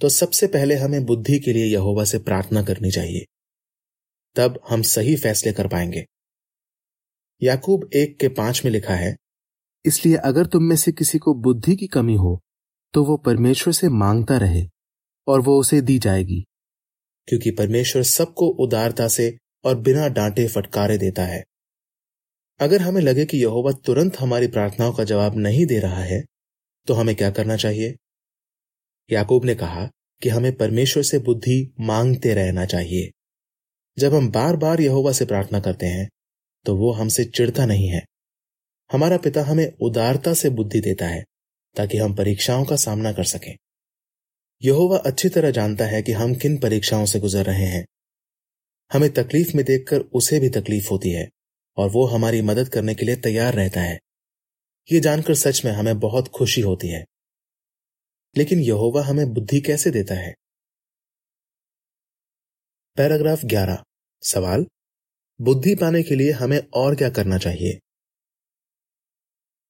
तो 0.00 0.08
सबसे 0.08 0.46
पहले 0.46 0.74
हमें 0.74 1.04
बुद्धि 1.04 1.38
के 1.38 1.52
लिए 1.52 1.64
यहोवा 1.64 2.04
से 2.04 2.18
प्रार्थना 2.18 2.62
करनी 2.62 2.90
चाहिए। 2.90 3.24
तब 4.36 4.60
हम 4.68 4.82
सही 4.82 5.16
फैसले 5.16 5.52
कर 5.52 5.68
पाएँगे। 5.68 6.04
याकूब 7.42 7.88
एक 7.94 8.18
के 8.18 8.28
पाँच 8.28 8.62
में 8.64 8.72
लिखा 8.72 8.94
है, 8.94 9.14
इसलिए 9.84 10.16
अगर 10.16 10.46
तुम 10.46 10.64
में 10.64 10.76
से 10.76 10.92
किसी 10.92 11.18
को 11.18 11.34
बुद्धि 11.34 11.76
की 11.76 11.86
कमी 11.86 12.14
हो 12.16 12.38
तो 12.94 13.04
वो 13.04 13.16
परमेश्वर 13.16 13.72
से 13.72 13.88
माँगता 13.88 14.36
रहे। 14.38 14.66
और 15.28 15.40
वो 15.40 15.58
उसे 15.60 15.80
दी 15.80 15.98
जाएगी। 15.98 16.44
क्योंकि 17.28 17.50
परमेश्वर 17.50 18.02
सबको 18.02 18.46
उदारता 18.64 19.08
से 19.08 19.36
और 19.64 19.78
बिना 19.78 20.08
डांटे 20.08 20.46
फटकारे 20.48 20.98
देता 20.98 21.24
है। 21.24 21.42
अगर 22.60 22.82
हमें 22.82 23.00
लगे 23.02 23.24
कि 23.24 23.38
यहोवा 23.38 23.72
तुरंत 23.72 24.20
हमारी 24.20 24.46
प्रार्थनाओं 24.46 24.92
का 24.92 25.04
जवाब 25.04 25.36
नहीं 25.36 25.66
दे 25.66 25.78
रहा 25.78 26.02
है 26.02 26.22
तो 26.86 26.94
हमें 26.94 27.14
क्या 27.16 27.30
करना 27.30 27.56
चाहिए? 27.56 27.94
याकूब 29.10 29.44
ने 29.44 29.54
कहा 29.54 29.88
कि 30.22 30.28
हमें 30.28 30.56
परमेश्वर 30.56 31.02
से 31.02 31.18
बुद्धि 31.18 31.74
मांगते 31.80 32.34
रहना 32.34 32.64
चाहिए। 32.64 33.10
जब 33.98 34.14
हम 34.14 34.30
बार 34.30 34.56
बार 34.56 34.80
यहोवा 34.80 35.12
से 35.12 35.24
प्रार्थना 35.24 35.60
करते 35.60 35.86
हैं 35.86 36.08
तो 36.66 36.76
वो 36.76 36.92
हमसे 36.92 37.24
चिड़ता 37.24 37.66
नहीं 37.66 37.88
है। 37.88 38.02
हमारा 38.92 39.16
पिता 39.16 39.42
हमें 39.42 39.66
उदारता 39.80 40.34
से 40.34 40.50
बुद्धि 40.50 40.80
देता 40.80 41.06
है, 41.06 41.22
ताकि 41.76 41.98
हम 41.98 42.14
परीक्षाओं 42.14 42.64
का 42.64 42.76
सामना 42.76 43.12
कर 43.12 43.24
सकें। 43.24 43.56
यहोवा 44.62 44.98
अच्छी 44.98 45.28
तरह 45.28 45.50
जानता 45.50 45.84
है 45.84 46.02
कि 46.02 46.12
हम 46.12 46.34
किन 46.34 46.58
परीक्षाओं 46.58 47.04
से 47.04 47.20
गुजर 47.20 47.44
रहे 47.44 47.66
हैं। 47.66 47.86
हमें 48.92 49.12
तकलीफ़ 49.12 49.56
में 49.56 49.64
देखकर 49.64 50.00
उसे 50.00 50.40
भी 50.40 50.48
तकलीफ़ 50.48 50.88
होती 50.90 51.10
है, 51.10 51.28
और 51.76 51.90
वो 51.90 52.06
हमारी 52.06 52.42
मदद 52.42 52.68
करने 52.68 52.94
के 52.94 53.06
लिए 53.06 53.16
तैयार 53.16 53.54
रहता 53.54 53.80
है। 53.80 54.00
ये 54.92 55.00
जानकर 55.00 55.34
सच 55.34 55.64
में 55.64 55.72
हमें 55.72 55.98
बहुत 55.98 56.28
खुशी 56.28 56.60
होती 56.60 56.88
है। 56.88 57.04
लेकिन 58.36 58.58
यहोवा 58.58 59.02
हमें 59.02 59.32
बुद्धि 59.32 59.60
कैसे 59.60 59.90
देता 59.90 60.14
है? 60.14 60.34
पैराग्राफ 62.96 63.44
11 63.44 63.84
सवाल, 64.22 64.66
बुद्धि 65.40 65.74
पाने 65.74 66.02
के 66.02 66.14
लिए 66.14 66.32
हमें 66.32 66.60
और 66.74 66.96
क्या 66.96 67.10
करना 67.10 67.38
चाहिए? 67.38 67.80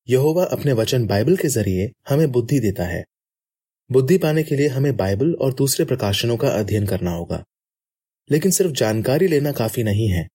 यहोवा 0.08 0.44
अपने 0.44 0.72
वचन 0.72 1.06
बाइबल 1.06 1.36
के 1.36 1.48
ज़रिए 1.48 1.90
हमें 2.08 2.32
बुद्धि 2.32 2.60
देता 2.60 2.84
है। 2.84 3.04
बुद्धि 3.90 4.18
पाने 4.18 4.42
के 4.42 4.56
लिए 4.56 4.68
हमें 4.68 4.96
बाइबल 4.96 5.34
और 5.34 5.54
दूसरे 5.54 5.86
प्रकाशनों 5.86 6.36
का 6.36 6.48
अध्ययन 6.48 6.86
करना 6.86 7.10
होगा। 7.10 7.44
लेकिन 8.30 8.50
सिर्फ़ 8.50 8.72
जानकारी 8.72 9.28
लेना 9.28 9.52
काफ़ी 9.52 9.82
नहीं 9.82 10.08
है। 10.08 10.28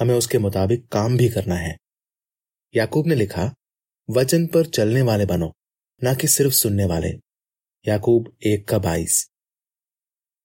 हमें 0.00 0.14
उसके 0.14 0.38
मुताबिक 0.38 0.88
काम 0.88 1.16
भी 1.16 1.28
करना 1.28 1.54
है। 1.54 1.76
याकूब 2.76 3.06
ने 3.06 3.14
लिखा, 3.14 3.54
वचन 4.10 4.46
पर 4.46 4.66
चलने 4.66 5.02
वाले 5.02 5.26
बनो, 5.26 5.52
ना 6.04 6.14
कि 6.14 6.28
सिर्फ़ 6.28 6.52
सुनने 6.52 6.84
वाले। 6.84 7.08
याकूब 7.88 8.36
एक 8.46 8.68
का 8.68 8.78
बाईस। 8.78 9.30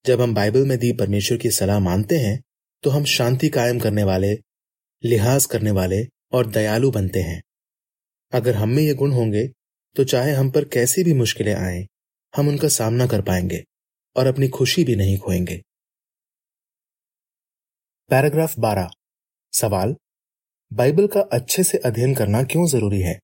जब 0.06 0.20
हम 0.20 0.34
बाइबल 0.34 0.66
में 0.66 0.78
दी 0.78 0.92
परमेश्वर 0.92 1.38
की 1.38 1.50
सलाह 1.50 1.78
मानते 1.78 2.18
हैं 2.18 2.42
तो 2.82 2.90
हम 2.90 3.04
शांति 3.04 3.48
कायम 3.48 3.78
करने 3.80 4.02
वाले, 4.02 4.38
लिहाज 5.04 5.46
करने 5.46 5.70
वाले 5.70 6.06
और 6.32 6.46
दयालु 6.46 6.90
बनते 6.90 7.20
हैं। 7.20 7.42
अगर 8.32 8.54
हम 8.54 8.68
में 8.68 8.82
ये 8.82 8.94
गुण 8.94 9.12
होंगे 9.12 9.48
तो 9.96 10.04
चाहे 10.04 10.32
हम 10.32 10.50
पर 10.50 10.64
कैसी 10.64 11.04
भी 11.04 11.14
मुश्किलें 11.14 11.54
आए 11.54 11.86
हम 12.36 12.48
उनका 12.48 12.68
सामना 12.68 13.06
कर 13.06 13.22
पाएँगे 13.22 13.64
और 14.16 14.26
अपनी 14.26 14.48
खुशी 14.48 14.84
भी 14.84 14.96
नहीं 14.96 15.18
खोएँगे। 15.18 15.62
पैराग्राफ 18.10 18.58
12 18.58 18.90
सवाल, 19.52 19.96
बाइबल 20.72 21.06
का 21.06 21.20
अच्छे 21.20 21.64
से 21.64 21.78
अध्ययन 21.78 22.14
करना 22.14 22.42
क्यों 22.42 22.66
ज़रूरी 22.66 23.00
है? 23.00 23.20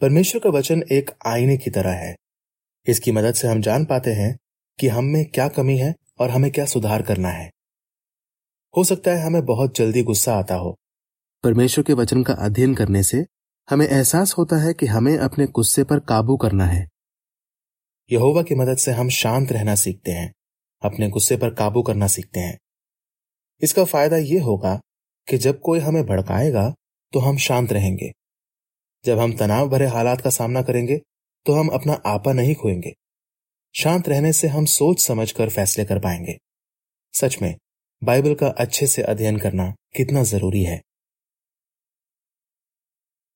परमेश्वर 0.00 0.40
का 0.40 0.50
वचन 0.50 0.82
एक 0.92 1.10
आईने 1.26 1.56
की 1.56 1.70
तरह 1.70 1.90
है। 1.90 2.16
इसकी 2.86 3.12
मदद 3.12 3.34
से 3.34 3.48
हम 3.48 3.60
जान 3.60 3.84
पाते 3.84 4.10
हैं 4.10 4.38
कि 4.80 4.88
हम 4.88 5.04
में 5.04 5.24
क्या 5.24 5.48
कमी 5.48 5.78
है 5.78 5.94
और 6.20 6.30
हमें 6.30 6.50
क्या 6.50 6.64
सुधार 6.64 7.02
करना 7.02 7.28
है। 7.28 7.50
हो 8.76 8.84
सकता 8.84 9.10
है 9.10 9.26
हमें 9.26 9.44
बहुत 9.44 9.76
जल्दी 9.76 10.02
गुस्सा 10.02 10.34
आता 10.34 10.54
हो। 10.54 10.78
परमेश्वर 11.44 11.84
के 11.84 11.92
वचन 11.92 12.22
का 12.22 12.34
अध्ययन 12.34 12.74
करने 12.74 13.02
से 13.02 13.26
हमें 13.70 13.86
एहसास 13.86 14.34
होता 14.38 14.56
है 14.56 14.74
कि 14.74 14.86
हमें 14.86 15.18
अपने 15.18 15.46
गुस्से 15.46 15.84
पर 15.84 15.98
काबू 15.98 16.36
करना 16.36 16.66
है। 16.66 16.89
यहोवा 18.10 18.42
की 18.42 18.54
मदद 18.54 18.76
से 18.76 18.90
हम 18.90 19.08
शांत 19.08 19.52
रहना 19.52 19.74
सीखते 19.74 20.10
हैं, 20.10 20.32
अपने 20.82 21.08
गुस्से 21.08 21.36
पर 21.36 21.54
काबू 21.54 21.82
करना 21.82 22.06
सीखते 22.06 22.40
हैं। 22.40 22.58
इसका 23.62 23.84
फ़ायदा 23.84 24.16
यह 24.16 24.44
होगा 24.44 24.80
कि 25.28 25.38
जब 25.38 25.60
कोई 25.60 25.78
हमें 25.78 26.02
भड़काएगा 26.06 26.74
तो 27.12 27.18
हम 27.18 27.36
शांत 27.36 27.72
रहेंगे। 27.72 28.10
जब 29.04 29.18
हम 29.18 29.36
तनाव 29.36 29.68
भरे 29.68 29.86
हालात 29.86 30.20
का 30.20 30.30
सामना 30.30 30.62
करेंगे 30.62 31.00
तो 31.46 31.52
हम 31.52 31.68
अपना 31.68 31.92
आपा 32.06 32.32
नहीं 32.32 32.54
खोएँगे। 32.54 32.92
शांत 33.74 34.08
रहने 34.08 34.32
से 34.32 34.48
हम 34.48 34.64
सोच 34.64 35.00
समझ 35.00 35.30
कर 35.32 35.50
फैसले 35.50 35.84
कर 35.84 35.98
पाएँगे। 35.98 36.36
सच 37.14 37.36
में, 37.42 37.54
बाइबल 38.02 38.34
का 38.34 38.48
अच्छे 38.48 38.86
से 38.86 39.02
अध्ययन 39.02 39.38
करना 39.38 39.70
कितना 39.96 40.22
ज़रूरी 40.22 40.62
है। 40.62 40.80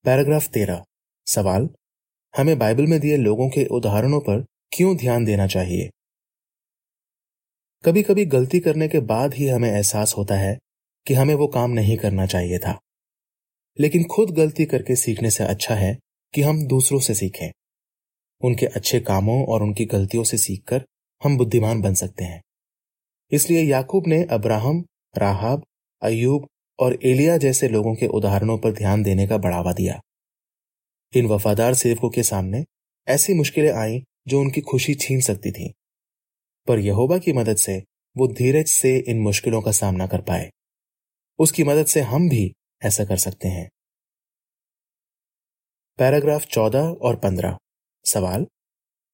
पैराग्राफ 0.05 0.47
तेरह, 0.47 0.85
सवाल। 1.27 1.69
हमें 2.35 2.59
बाइबल 2.59 2.87
में 2.87 2.99
दिए 3.01 3.17
लोगों 3.17 3.49
के 3.49 3.65
उदाहरणों 3.67 4.21
पर 4.21 4.45
क्यों 4.73 4.97
ध्यान 4.97 5.25
देना 5.25 5.47
चाहिए? 5.47 5.91
कभी 7.85 8.03
कभी 8.03 8.25
गलती 8.25 8.61
करने 8.61 8.89
के 8.89 9.01
बाद 9.01 9.35
ही 9.35 9.49
हमें 9.49 9.71
एहसास 9.71 10.15
होता 10.17 10.35
है 10.35 10.59
कि 11.07 11.15
हमें 11.15 11.35
वो 11.35 11.47
काम 11.47 11.71
नहीं 11.71 11.97
करना 11.97 12.27
चाहिए 12.27 12.59
था। 12.59 12.81
लेकिन 13.81 14.05
खुद 14.05 14.31
गलती 14.31 14.65
करके 14.65 14.97
सीखने 14.97 15.31
से 15.31 15.45
अच्छा 15.45 15.75
है 15.75 15.99
कि 16.35 16.43
हम 16.43 16.67
दूसरों 16.67 17.01
से 17.01 17.15
सीखें। 17.15 17.51
उनके 18.45 18.67
अच्छे 18.67 19.01
कामों 19.01 19.47
और 19.47 19.63
उनकी 19.63 19.85
गलतियों 19.85 20.25
से 20.25 20.39
सीखकर 20.39 20.85
हम 21.25 21.39
बुद्धिमान 21.39 21.81
बन 21.81 21.95
सकते 21.95 22.25
हैं। 22.25 22.43
इसलिए 23.31 23.63
याकूब 23.63 24.05
ने 24.07 24.25
अब्राहम, 24.25 24.85
राहब 25.19 25.65
अयूब 26.03 26.49
और 26.81 26.99
एलिया 27.05 27.37
जैसे 27.37 27.69
लोगों 27.69 27.95
के 27.95 28.07
उदाहरणों 28.07 28.59
पर 28.59 28.73
ध्यान 28.73 29.03
देने 29.03 29.27
का 29.27 29.39
बढ़ावा 29.39 29.73
दिया। 29.73 30.01
इन 31.17 31.27
वफादार 31.27 31.75
सेवकों 31.75 32.11
के 32.11 32.23
सामने 32.23 32.65
ऐसी 33.09 33.35
मुश्किलें 33.35 33.73
आईं 33.73 34.01
जो 34.29 34.41
उनकी 34.41 34.61
खुशी 34.61 34.95
छीन 34.95 35.21
सकती 35.21 35.53
थी। 35.53 35.73
पर 36.69 36.79
यहोवा 36.79 37.19
की 37.19 37.33
मदद 37.33 37.57
से 37.57 37.83
वो 38.17 38.27
धीरज 38.29 38.67
से 38.67 38.97
इन 38.99 39.21
मुश्किलों 39.21 39.63
का 39.63 39.73
सामना 39.73 40.07
कर 40.07 40.21
पाए। 40.21 40.51
उसकी 41.39 41.65
मदद 41.65 41.87
से 41.87 42.01
हम 42.01 42.29
भी 42.29 42.53
ऐसा 42.83 43.05
कर 43.05 43.17
सकते 43.17 43.49
हैं। 43.49 43.69
पैराग्राफ 45.99 46.45
चौदह 46.45 46.89
और 47.03 47.17
पंद्रह। 47.17 47.59
सवाल, 48.05 48.47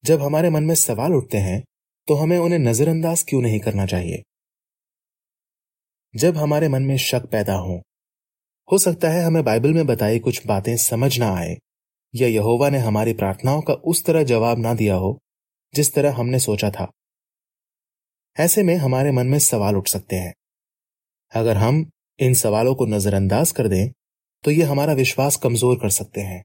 जब 0.05 0.23
हमारे 0.23 0.51
मन 0.51 0.65
में 0.65 0.75
सवाल 0.75 1.13
उठते 1.13 1.39
हैं 1.39 1.63
तो 2.09 2.15
हमें 2.15 2.39
उन्हें 2.39 2.59
नजरअंदाज 2.59 3.23
क्यों 3.23 3.41
नहीं 3.43 3.61
करना 3.61 3.87
चाहिए? 3.87 4.23
जब 6.15 6.37
हमारे 6.37 6.69
मन 6.69 6.83
में 6.83 6.97
शक 6.97 7.27
पैदा 7.27 7.55
हो 7.55 7.81
हो 8.69 8.79
सकता 8.79 9.09
है 9.09 9.23
हमें 9.23 9.43
बाइबल 9.45 9.73
में 9.75 9.87
बताई 9.87 10.19
कुछ 10.19 10.47
बातें 10.47 10.77
समझ 10.77 11.19
ना 11.19 11.31
आए। 11.35 11.57
या 12.15 12.29
यहोवा 12.29 12.69
ने 12.69 12.79
हमारी 12.79 13.13
प्रार्थनाओं 13.13 13.61
का 13.63 13.75
उस 13.75 14.05
तरह 14.05 14.23
जवाब 14.23 14.59
ना 14.59 14.75
दिया 14.75 14.95
हो, 14.95 15.19
जिस 15.75 15.93
तरह 15.95 16.15
हमने 16.15 16.39
सोचा 16.39 16.71
था। 16.71 16.91
ऐसे 18.37 18.63
में 18.63 18.75
हमारे 18.77 19.13
मन 19.13 19.27
में 19.27 19.39
सवाल 19.39 19.77
उठ 19.77 19.89
सकते 19.89 20.17
हैं। 20.17 20.33
अगर 21.33 21.57
हम 21.57 21.91
इन 22.19 22.35
सवालों 22.35 22.75
को 22.75 22.87
नजरअंदाज 22.87 23.51
कर 23.51 23.69
दें 23.69 23.89
तो 24.45 24.51
ये 24.51 24.63
हमारा 24.63 24.93
विश्वास 24.93 25.37
कमज़ोर 25.37 25.77
कर 25.77 25.91
सकते 25.91 26.21
हैं। 26.21 26.43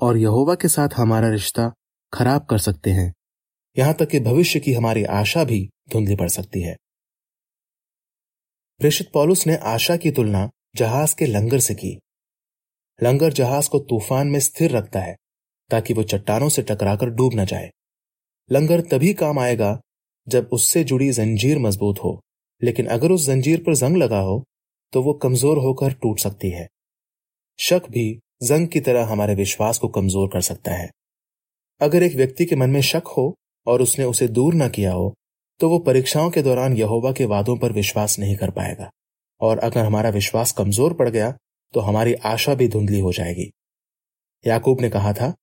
और 0.00 0.16
यहोवा 0.16 0.54
के 0.54 0.68
साथ 0.68 0.88
हमारा 0.96 1.28
रिश्ता 1.28 1.72
खराब 2.12 2.46
कर 2.46 2.58
सकते 2.58 2.90
हैं। 2.90 3.12
यहाँ 3.76 3.94
तक 3.94 4.08
कि 4.08 4.20
भविष्य 4.20 4.60
की 4.60 4.72
हमारी 4.72 5.04
आशा 5.04 5.44
भी 5.44 5.68
धुंधली 5.90 6.16
पड़ 6.16 6.28
सकती 6.28 6.62
है। 6.62 6.76
प्रेषित 8.80 9.10
पॉलुस 9.14 9.46
ने 9.46 9.56
आशा 9.56 9.96
की 9.96 10.10
तुलना 10.10 10.48
जहाज़ 10.76 11.14
के 11.16 11.26
लंगर 11.26 11.58
से 11.58 11.74
की। 11.74 11.98
लंगर 13.02 13.32
जहाज़ 13.32 13.68
को 13.68 13.78
तूफ़ान 13.80 14.26
में 14.26 14.38
स्थिर 14.40 14.70
रखता 14.70 15.00
है, 15.00 15.14
ताकि 15.70 15.94
वो 15.94 16.02
चट्टानों 16.04 16.48
से 16.48 16.62
टकराकर 16.62 17.10
डूब 17.10 17.34
न 17.34 17.44
जाए। 17.44 17.70
लंगर 18.50 18.80
तभी 18.88 19.12
काम 19.14 19.38
आएगा 19.38 19.78
जब 20.26 20.48
उससे 20.52 20.84
जुड़ी 20.84 21.10
जंजीर 21.12 21.58
मज़बूत 21.58 21.98
हो, 21.98 22.20
लेकिन 22.62 22.86
अगर 22.88 23.12
उस 23.12 23.26
जंजीर 23.26 23.62
पर 23.62 23.74
जंग 23.76 23.96
लगा 23.96 24.20
हो 24.20 24.42
तो 24.92 25.02
वो 25.02 25.12
कमज़ोर 25.14 25.58
होकर 25.58 25.92
टूट 25.92 26.18
सकती 26.18 26.50
है। 26.50 26.66
शक 27.58 27.82
भी 27.90 28.06
जंग 28.42 28.68
की 28.68 28.80
तरह 28.80 29.06
हमारे 29.06 29.34
विश्वास 29.34 29.78
को 29.78 29.88
कमज़ोर 29.90 30.28
कर 30.28 30.40
सकता 30.42 30.72
है। 30.72 30.88
अगर 31.80 32.02
एक 32.02 32.14
व्यक्ति 32.16 32.44
के 32.44 32.56
मन 32.56 32.70
में 32.70 32.80
शक 32.82 33.06
हो 33.16 33.34
और 33.66 33.82
उसने 33.82 34.04
उसे 34.04 34.28
दूर 34.30 34.54
न 34.54 34.68
किया 34.70 34.92
हो 34.92 35.12
तो 35.60 35.68
वो 35.68 35.78
परीक्षाओं 35.80 36.30
के 36.30 36.42
दौरान 36.42 36.76
यहोवा 36.76 37.12
के 37.12 37.24
वादों 37.26 37.56
पर 37.56 37.72
विश्वास 37.72 38.18
नहीं 38.18 38.36
कर 38.36 38.50
पाएगा। 38.52 38.90
और 39.40 39.58
अगर 39.60 39.84
हमारा 39.84 40.10
विश्वास 40.10 40.52
कमज़ोर 40.52 40.94
पड़ 40.94 41.08
गया 41.08 41.34
तो 41.74 41.80
हमारी 41.80 42.14
आशा 42.14 42.54
भी 42.54 42.68
धुंधली 42.68 43.00
हो 43.00 43.12
जाएगी। 43.12 43.52
याकूब 44.46 44.80
ने 44.80 44.90
कहा 44.90 45.12
था, 45.12 45.34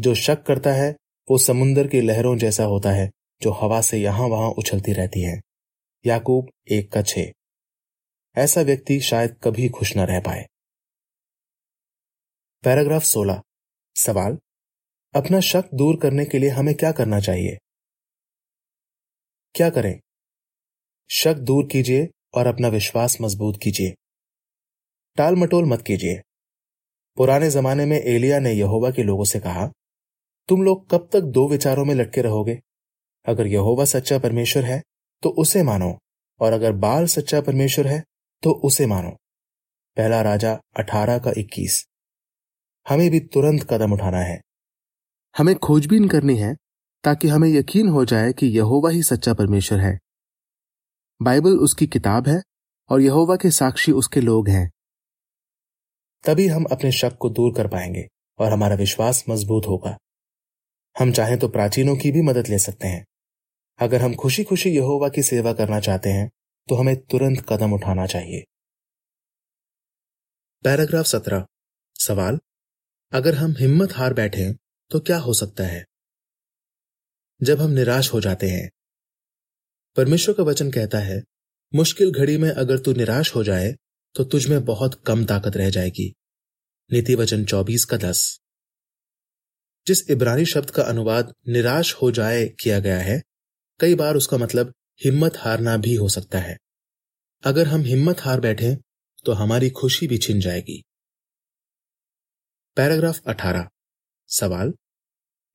जो 0.00 0.14
शक 0.14 0.42
करता 0.42 0.72
है, 0.72 0.96
वो 1.30 1.38
समुन्दर 1.38 1.88
की 1.88 2.00
लहरों 2.00 2.36
जैसा 2.36 2.64
होता 2.64 2.90
है, 2.90 3.10
जो 3.42 3.50
हवा 3.50 3.80
से 3.80 3.98
यहाँ 3.98 4.26
वहाँ 4.26 4.48
उछलती 4.48 4.92
रहती 4.92 5.22
है। 5.22 5.40
याकूब 6.06 6.48
एक 6.70 6.92
का 6.92 7.02
छे 7.02 7.32
ऐसा 8.36 8.60
व्यक्ति 8.60 9.00
शायद 9.00 9.40
कभी 9.44 9.68
खुश 9.68 9.96
न 9.96 10.00
रह 10.00 10.20
पाए। 10.20 10.46
पैराग्राफ 12.64 13.02
16 13.02 13.42
सवाल, 13.96 14.38
अपना 15.14 15.40
शक 15.40 15.64
दूर 15.74 15.96
करने 15.96 16.24
के 16.24 16.38
लिए 16.38 16.50
हमें 16.50 16.74
क्या 16.74 16.92
करना 16.92 17.20
चाहिए? 17.20 17.58
क्या 19.54 19.70
करें? 19.70 20.00
शक 21.10 21.34
दूर 21.34 21.66
कीजिए 21.66 22.08
और 22.34 22.46
अपना 22.46 22.68
विश्वास 22.68 23.20
मज़बूत 23.20 23.58
कीजिए। 23.62 23.94
टाल 25.18 25.36
मटोल 25.36 25.64
मत 25.64 25.82
कीजिए। 25.82 26.20
पुराने 27.16 27.50
जमाने 27.50 27.86
में 27.86 27.96
एलिया 27.96 28.38
ने 28.38 28.52
यहोवा 28.52 28.90
के 28.90 29.02
लोगों 29.02 29.24
से 29.24 29.40
कहा, 29.40 29.66
तुम 30.48 30.62
लोग 30.62 30.88
कब 30.90 31.08
तक 31.12 31.20
दो 31.20 31.48
विचारों 31.48 31.84
में 31.84 31.94
लटके 31.94 32.22
रहोगे? 32.22 32.58
अगर 33.26 33.46
यहोवा 33.46 33.84
सच्चा 33.84 34.18
परमेश्वर 34.18 34.64
है 34.64 34.82
तो 35.22 35.30
उसे 35.30 35.62
मानो, 35.62 35.98
और 36.40 36.52
अगर 36.52 36.72
बाल 36.72 37.06
सच्चा 37.06 37.40
परमेश्वर 37.40 37.86
है 37.86 38.02
तो 38.42 38.50
उसे 38.64 38.86
मानो। 38.86 39.10
पहला 39.96 40.22
राजा 40.22 40.52
अठारह 40.76 41.18
का 41.18 41.32
इक्कीस। 41.38 41.84
हमें 42.86 43.10
भी 43.10 43.20
तुरंत 43.20 43.66
कदम 43.70 43.92
उठाना 43.92 44.18
है। 44.18 44.40
हमें 45.38 45.54
खोजबीन 45.56 46.08
करनी 46.08 46.36
है, 46.36 46.54
ताकि 47.04 47.28
हमें 47.28 47.48
यकीन 47.48 47.88
हो 47.88 48.04
जाए 48.04 48.32
कि 48.32 48.46
यहोवा 48.46 48.90
ही 48.90 49.02
सच्चा 49.02 49.34
परमेश्वर 49.34 49.80
है। 49.80 49.98
बाइबल 51.20 51.58
उसकी 51.58 51.86
किताब 51.86 52.28
है, 52.28 52.40
और 52.90 53.00
यहोवा 53.00 53.36
के 53.36 53.50
साक्षी 53.50 53.92
उसके 53.92 54.20
लोग 54.20 54.48
हैं। 54.48 54.70
तभी 56.24 56.46
हम 56.46 56.64
अपने 56.64 56.92
शक 56.92 57.16
को 57.16 57.30
दूर 57.30 57.52
कर 57.56 57.68
पाएँगे 57.68 58.08
और 58.38 58.52
हमारा 58.52 58.74
विश्वास 58.74 59.24
मज़बूत 59.28 59.66
होगा। 59.66 59.96
हम 60.96 61.12
चाहें 61.12 61.38
तो 61.38 61.48
प्राचीनों 61.48 61.96
की 61.96 62.10
भी 62.12 62.22
मदद 62.22 62.48
ले 62.48 62.58
सकते 62.58 62.88
हैं। 62.88 63.04
अगर 63.78 64.02
हम 64.02 64.14
खुशी 64.14 64.44
खुशी 64.44 64.70
यहोवा 64.70 65.08
की 65.08 65.22
सेवा 65.22 65.52
करना 65.52 65.80
चाहते 65.80 66.10
हैं 66.10 66.30
तो 66.68 66.74
हमें 66.74 66.96
तुरंत 66.96 67.44
कदम 67.48 67.72
उठाना 67.72 68.06
चाहिए। 68.06 68.44
पैराग्राफ 70.64 71.06
सत्रह। 71.06 71.46
सवाल, 71.98 72.38
अगर 73.12 73.34
हम 73.34 73.54
हिम्मत 73.58 73.92
हार 73.92 74.14
बैठे 74.14 74.52
तो 74.90 75.00
क्या 75.00 75.18
हो 75.18 75.34
सकता 75.34 75.64
है? 75.64 75.84
जब 77.42 77.60
हम 77.60 77.70
निराश 77.70 78.12
हो 78.12 78.20
जाते 78.20 78.48
हैं। 78.48 78.70
परमेश्वर 79.96 80.34
का 80.34 80.42
वचन 80.42 80.70
कहता 80.70 80.98
है, 80.98 81.22
मुश्किल 81.74 82.12
घड़ी 82.12 82.36
में 82.38 82.50
अगर 82.50 82.78
तू 82.78 82.92
निराश 82.92 83.34
हो 83.34 83.44
जाए 83.44 83.74
तो 84.14 84.24
तुझ 84.24 84.46
में 84.46 84.64
बहुत 84.64 85.02
कम 85.06 85.24
ताकत 85.24 85.56
रह 85.56 85.70
जाएगी। 85.70 86.14
नीति 86.92 87.14
वचन 87.14 87.44
चौबीस 87.44 87.84
का 87.84 87.96
दस। 87.96 88.40
जिस 89.86 90.10
इब्रानी 90.10 90.46
शब्द 90.46 90.70
का 90.70 90.82
अनुवाद 90.82 91.34
निराश 91.48 91.94
हो 91.94 92.10
जाए 92.10 92.48
किया 92.48 92.80
गया 92.80 92.98
है, 92.98 93.22
कई 93.80 93.94
बार 93.94 94.16
उसका 94.16 94.36
मतलब 94.36 94.74
हिम्मत 95.04 95.36
हारना 95.36 95.76
भी 95.76 95.94
हो 95.94 96.08
सकता 96.08 96.38
है। 96.38 96.58
अगर 97.44 97.66
हम 97.66 97.80
हिम्मत 97.80 98.20
हार 98.20 98.40
बैठे 98.40 98.76
तो 99.24 99.32
हमारी 99.32 99.70
खुशी 99.70 100.06
भी 100.06 100.18
छिन 100.18 100.40
जाएगी। 100.40 100.84
पैराग्राफ 102.76 103.20
18 103.26 103.68
सवाल, 104.28 104.74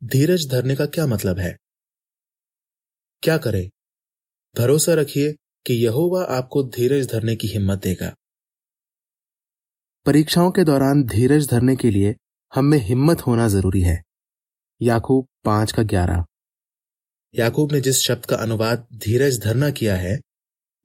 धीरज 0.04 0.52
धरने 0.52 0.76
का 0.76 0.86
क्या 0.86 1.08
मतलब 1.08 1.40
है? 1.40 1.58
क्या 3.24 3.38
करें? 3.38 3.70
भरोसा 4.58 4.94
रखिए 4.94 5.34
कि 5.66 5.74
यहोवा 5.74 6.24
आपको 6.24 6.64
धीरज 6.64 7.12
धरने 7.12 7.36
की 7.36 7.48
हिम्मत 7.48 7.80
देगा। 7.80 8.16
परीक्षाओं 10.06 10.52
के 10.52 10.64
दौरान 10.64 11.04
धीरज 11.04 11.50
धरने 11.50 11.76
के 11.76 11.92
लिए 11.92 12.16
हम 12.56 12.66
में 12.66 12.78
हिम्मत 12.78 13.22
होना 13.22 13.48
ज़रूरी 13.48 13.82
है। 13.82 14.04
याकूब 14.82 15.28
पाँच 15.44 15.72
का 15.72 15.84
ग्यारह। 15.84 16.26
याकूब 17.36 17.72
ने 17.72 17.82
जिस 17.82 18.00
शब्द 18.00 18.26
का 18.26 18.36
अनुवाद 18.36 18.88
धीरज 18.94 19.40
धरना 19.40 19.70
किया 19.70 19.96
है, 19.96 20.20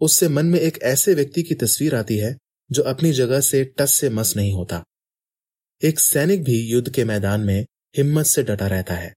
उससे 0.01 0.29
मन 0.29 0.47
में 0.47 0.61
एक 0.61 0.79
ऐसे 0.83 1.15
व्यक्ति 1.15 1.43
की 1.43 1.55
तस्वीर 1.55 1.95
आती 1.95 2.19
है, 2.19 2.37
जो 2.73 2.83
अपनी 2.83 3.13
जगह 3.13 3.41
से 3.41 3.65
टस 3.65 3.93
से 3.93 4.11
मस 4.11 4.37
नहीं 4.37 4.53
होता। 4.53 4.85
एक 5.85 6.01
सैनिक 6.01 6.45
भी 6.45 6.71
युद्ध 6.71 6.95
के 6.95 7.05
मैदान 7.05 7.41
में 7.41 7.67
हिम्मत 7.97 8.27
से 8.27 8.43
डटा 8.43 8.67
रहता 8.67 8.95
है। 8.95 9.15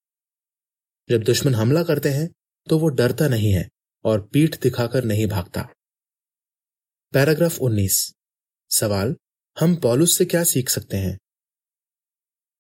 जब 1.10 1.24
दुश्मन 1.24 1.55
हमला 1.55 1.84
करते 1.84 2.10
हैं 2.10 2.29
तो 2.70 2.79
वो 2.79 2.89
डरता 2.89 3.27
नहीं 3.27 3.51
है 3.53 3.70
और 4.05 4.22
पीठ 4.22 4.62
दिखाकर 4.62 5.03
नहीं 5.03 5.27
भागता। 5.27 5.62
पैराग्राफ 7.13 7.60
19 7.60 8.13
सवाल 8.70 9.15
हम 9.58 9.75
पॉलुस 9.75 10.17
से 10.17 10.25
क्या 10.25 10.43
सीख 10.43 10.70
सकते 10.70 10.98
हैं? 10.98 11.17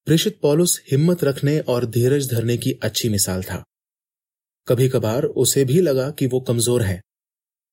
प्रेषित 0.07 0.39
पॉलुस 0.41 0.79
हिम्मत 0.91 1.23
रखने 1.23 1.59
और 1.61 1.85
धीरज 1.87 2.29
धरने 2.31 2.57
की 2.57 2.71
अच्छी 2.83 3.09
मिसाल 3.09 3.43
था। 3.43 3.63
कभी 4.67 4.87
कभार 4.89 5.23
उसे 5.23 5.63
भी 5.65 5.79
लगा 5.81 6.09
कि 6.11 6.27
वो 6.27 6.39
कमज़ोर 6.39 6.81
है, 6.81 6.99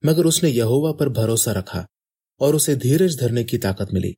मगर 0.02 0.26
उसने 0.26 0.50
यहोवा 0.50 0.92
पर 0.92 1.08
भरोसा 1.12 1.52
रखा 1.52 1.84
और 2.40 2.54
उसे 2.54 2.76
धीरज 2.76 3.18
धरने 3.20 3.44
की 3.44 3.58
ताकत 3.58 3.92
मिली। 3.92 4.14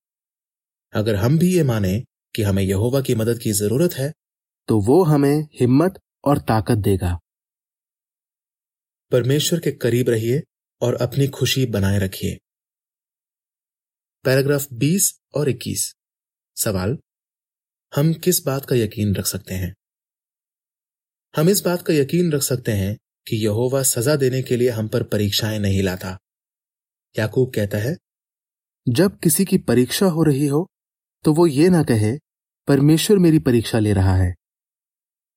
अगर 0.92 1.16
हम 1.16 1.38
भी 1.38 1.54
ये 1.54 1.62
माने 1.64 1.98
कि 2.34 2.42
हमें 2.42 2.62
यहोवा 2.62 3.00
की 3.00 3.14
मदद 3.14 3.38
की 3.38 3.52
ज़रूरत 3.52 3.94
है 3.94 4.12
तो 4.68 4.78
वो 4.82 5.02
हमें 5.04 5.40
हिम्मत 5.60 5.98
और 6.24 6.38
ताकत 6.44 6.78
देगा। 6.80 7.18
परमेश्वर 9.12 9.60
के 9.60 9.72
करीब 9.72 10.10
रहिए 10.10 10.42
और 10.82 10.94
अपनी 10.98 11.26
खुशी 11.30 11.66
बनाए 11.68 11.98
रखिए। 11.98 12.38
पैराग्राफ 14.24 14.66
20 14.72 15.20
और 15.34 15.48
21 15.48 15.94
सवाल, 16.56 16.96
हम 17.92 18.12
किस 18.14 18.44
बात 18.46 18.66
का 18.66 18.76
यकीन 18.76 19.14
रख 19.14 19.26
सकते 19.26 19.54
हैं? 19.54 19.74
हम 21.36 21.48
इस 21.48 21.60
बात 21.60 21.82
का 21.82 21.94
यकीन 21.94 22.32
रख 22.32 22.42
सकते 22.42 22.72
हैं 22.72 22.96
कि 23.26 23.36
यहोवा 23.36 23.82
सजा 23.82 24.16
देने 24.16 24.42
के 24.42 24.56
लिए 24.56 24.70
हम 24.70 24.88
पर 24.88 25.02
परीक्षाएँ 25.02 25.58
नहीं 25.58 25.82
लाता। 25.82 26.18
याकूब 27.18 27.52
कहता 27.54 27.78
है, 27.78 27.96
जब 28.88 29.18
किसी 29.18 29.44
की 29.44 29.58
परीक्षा 29.58 30.06
हो 30.06 30.22
रही 30.22 30.46
हो 30.46 30.66
तो 31.24 31.32
वो 31.32 31.46
ये 31.46 31.68
ना 31.68 31.82
कहे, 31.82 32.16
परमेश्वर 32.68 33.18
मेरी 33.18 33.38
परीक्षा 33.38 33.78
ले 33.78 33.92
रहा 33.92 34.16
है। 34.16 34.34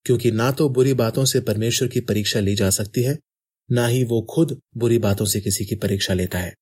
क्योंकि 0.06 0.32
ना 0.32 0.52
तो 0.52 0.69
बुरी 0.69 0.93
बातों 0.93 1.26
से 1.26 1.41
परमेश्वर 1.41 1.88
की 1.88 2.00
परीक्षा 2.00 2.39
ली 2.39 2.56
जा 2.56 2.69
सकती 2.69 3.04
है, 3.04 3.17
ना 3.72 3.88
ही 3.88 4.04
वो 4.04 4.22
खुद 4.30 4.62
बुरी 4.78 4.98
बातों 4.98 5.26
से 5.26 5.41
किसी 5.41 5.65
की 5.65 5.76
परीक्षा 5.76 6.13
लेता 6.13 6.39
है। 6.39 6.54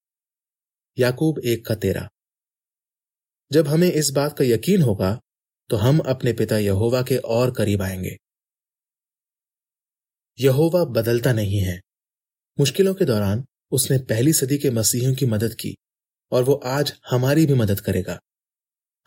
याकूब 0.98 1.40
एक 1.40 1.66
का 1.66 1.76
तेरा। 1.76 2.08
जब 3.52 3.68
हमें 3.68 3.92
इस 3.92 4.10
बात 4.10 4.38
का 4.38 4.46
यकीन 4.46 4.82
होगा 4.82 5.20
तो 5.70 5.78
हम 5.78 6.00
अपने 6.00 6.34
पिता 6.34 6.58
यहोवा 6.58 7.02
के 7.02 7.18
और 7.18 7.52
करीब 7.52 7.82
आएँगे। 7.82 8.16
यहोवा 10.40 10.84
बदलता 10.92 11.34
नहीं 11.34 11.60
है। 11.60 11.80
मुश्किलों 12.58 12.94
के 12.94 13.06
दौरान 13.06 13.44
उसने 13.72 13.98
पहली 14.00 14.34
सदी 14.34 14.58
के 14.58 14.70
मसीहों 14.70 15.14
की 15.16 15.26
मदद 15.26 15.54
की, 15.54 15.76
और 16.32 16.44
वो 16.44 16.54
आज 16.54 16.94
हमारी 17.10 17.46
भी 17.46 17.54
मदद 17.54 17.80
करेगा। 17.80 18.20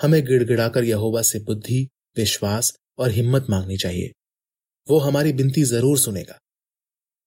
हमें 0.00 0.24
गिड़गिड़ाकर 0.24 0.84
यहोवा 0.84 1.22
से 1.22 1.38
बुद्धि, 1.38 1.88
विश्वास 2.16 2.72
और 2.98 3.10
हिम्मत 3.10 3.46
मांगनी 3.50 3.76
चाहिए। 3.76 4.12
वो 4.88 4.98
हमारी 4.98 5.32
बिनती 5.32 5.62
ज़रूर 5.64 5.98
सुनेगा। 5.98 6.38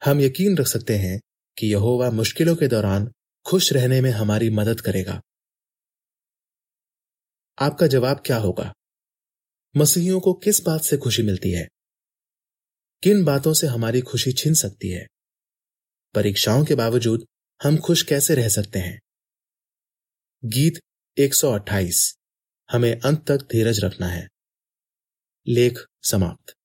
हम 0.02 0.22
यकीन 0.22 0.58
रख 0.58 0.68
सकते 0.68 0.98
हैं 0.98 1.20
कि 1.58 1.68
यहोवा 1.68 2.10
मुश्किलों 2.12 2.56
के 2.56 2.68
दौरान 2.68 3.12
खुश 3.48 3.74
रहने 3.74 4.02
में 4.02 4.12
हमारी 4.12 4.50
मदद 4.50 4.82
करेगा। 4.82 5.22
आपका 7.62 7.88
जवाब 7.88 8.24
क्या 8.26 8.38
होगा? 8.38 8.74
मसीहियों 9.78 10.20
को 10.20 10.34
किस 10.34 10.62
बात 10.62 10.82
से 10.82 10.98
खुशी 10.98 11.24
मिलती 11.24 11.52
है? 11.52 11.68
किन 13.04 13.26
बातों 13.26 13.54
से 13.54 13.68
हमारी 13.68 14.02
खुशी 14.02 14.32
छिन 14.34 14.54
सकती 14.54 14.92
है? 14.92 15.08
परीक्षाओं 16.14 16.66
के 16.66 16.76
बावजूद 16.76 17.28
हम 17.64 17.78
खुश 17.78 18.04
कैसे 18.04 18.36
रह 18.36 18.50
सकते 18.50 18.80
हैं? 18.80 19.00
गीत 20.46 20.74
128 21.18 22.18
हमें 22.72 23.00
अंत 23.00 23.32
तक 23.32 23.38
धीरज 23.38 23.80
रखना 23.80 24.08
है। 24.08 24.28
लेख 25.48 25.80
समाप्त। 26.04 26.57